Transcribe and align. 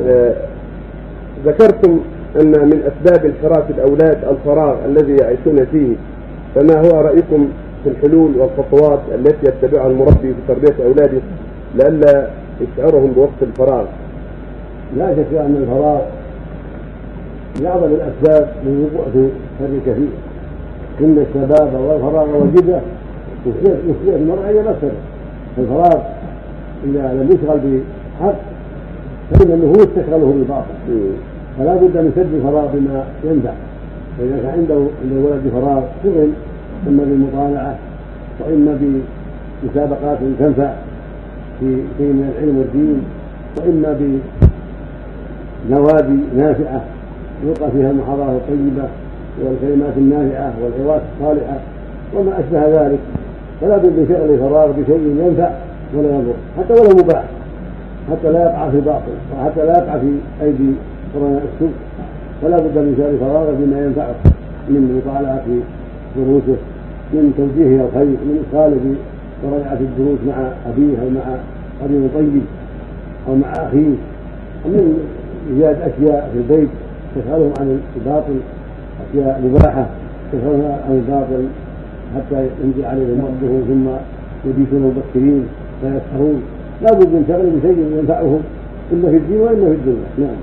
آه، 0.00 0.34
ذكرتم 1.44 2.00
أن 2.40 2.50
من 2.50 2.82
أسباب 2.82 3.24
انحراف 3.24 3.70
الأولاد 3.70 4.18
الفراغ 4.24 4.76
الذي 4.84 5.16
يعيشون 5.16 5.64
فيه 5.64 5.94
فما 6.54 6.80
هو 6.80 7.00
رأيكم 7.00 7.48
في 7.84 7.90
الحلول 7.90 8.30
والخطوات 8.36 9.00
التي 9.14 9.46
يتبعها 9.46 9.86
المربي 9.86 10.34
في 10.34 10.34
تربية 10.48 10.84
أولاده 10.84 11.20
لئلا 11.74 12.28
يشعرهم 12.60 13.12
بوقت 13.12 13.42
الفراغ؟ 13.42 13.84
لا 14.96 15.10
شك 15.10 15.34
أن 15.36 15.56
الفراغ 15.62 16.00
من 17.60 17.66
أعظم 17.66 17.84
الأسباب 17.84 18.48
وقوع 18.66 19.04
في 19.12 19.28
شر 19.58 19.78
كثير 19.86 20.08
إن 21.00 21.26
الشباب 21.28 21.74
والفراغ 21.74 22.28
والجدة 22.36 22.80
يصبح 23.46 24.14
المرء 24.14 24.46
أي 24.48 24.60
مسألة 24.60 24.92
الفراغ 25.58 26.02
إذا 26.84 27.12
لم 27.12 27.28
يشغل 27.32 27.80
بحق 28.20 28.53
فإن 29.30 29.52
النفوس 29.52 29.86
تشغله 29.96 30.32
بالباطل. 30.36 30.74
فلا 31.58 31.74
بد 31.74 31.96
من 31.96 32.12
سد 32.16 32.34
الفراغ 32.34 32.66
بما 32.74 33.04
ينفع 33.24 33.52
فإذا 34.18 34.36
كان 34.42 34.50
عنده 34.58 34.74
عند 34.74 35.12
الولد 35.12 35.42
فراغ 35.52 35.82
شغل 36.04 36.28
إما 36.88 37.04
بالمطالعة 37.04 37.78
وإما 38.40 38.78
بمسابقات 38.80 40.18
تنفع 40.38 40.72
في 41.60 41.78
شيء 41.98 42.06
من 42.06 42.32
العلم 42.34 42.58
والدين 42.58 43.02
وإما 43.56 43.90
بنوادي 45.68 46.18
نافعة 46.36 46.84
يلقى 47.46 47.70
فيها 47.70 47.90
المحاضرات 47.90 48.36
الطيبة 48.36 48.88
والكلمات 49.42 49.92
النافعة 49.96 50.52
والعظات 50.62 51.02
الصالحة 51.20 51.56
وما 52.14 52.40
أشبه 52.40 52.86
ذلك. 52.86 52.98
فلا 53.60 53.76
بد 53.76 53.86
من 53.86 54.06
شغل 54.08 54.34
الفراغ 54.34 54.70
بشيء 54.70 55.26
ينفع 55.26 55.50
ولا 55.94 56.08
يضر 56.08 56.34
حتى 56.58 56.72
ولو 56.72 56.90
مباح. 57.02 57.24
حتى 58.10 58.32
لا 58.32 58.42
يقع 58.42 58.70
في 58.70 58.80
باطل 58.80 59.14
وحتى 59.34 59.66
لا 59.66 59.72
يقع 59.78 59.98
في 59.98 60.10
أيدي 60.42 60.70
قرناء 61.14 61.42
السوء. 61.54 61.72
فلا 62.42 62.56
بد 62.56 62.78
من 62.78 62.94
شغل 62.98 63.18
فراغه 63.20 63.52
بما 63.60 63.84
ينفعه 63.84 64.14
من 64.68 65.02
مطالعة 65.06 65.44
دروسه 66.16 66.56
من 67.12 67.32
توجيهه 67.36 67.84
الخير 67.86 68.06
من 68.28 68.44
إدخاله 68.44 68.80
بمراجعة 69.42 69.78
الدروس 69.80 70.18
مع 70.28 70.36
أبيه 70.70 70.94
أو 71.02 71.08
مع 71.10 71.36
قرين 71.82 72.08
طيب 72.14 72.42
أو 73.28 73.34
مع 73.34 73.52
أخيه 73.52 73.94
ومن 74.64 74.98
إيجاد 75.50 75.76
أشياء 75.80 76.30
في 76.32 76.38
البيت 76.38 76.68
تشغلهم 77.16 77.52
عن 77.60 77.80
الباطل 77.96 78.36
أشياء 79.10 79.40
مباحة 79.44 79.86
تشغلهم 80.32 80.72
عن 80.88 80.92
الباطل 81.02 81.44
حتى 82.16 82.48
ينزل 82.64 82.84
عليهم 82.84 83.20
وقته 83.24 83.52
ثم 83.68 83.86
يبيتون 84.50 84.80
مبكرين 84.82 85.44
فيسهرون 85.80 86.42
لا 86.82 86.92
بد 86.92 87.08
من 87.08 87.24
شغل 87.28 87.50
بشيء 87.50 87.98
ينفعهم 87.98 88.42
اما 88.92 89.10
في 89.10 89.16
الدين 89.16 89.40
واما 89.40 89.66
في 89.66 89.72
الدنيا. 89.74 90.06
نعم. 90.18 90.36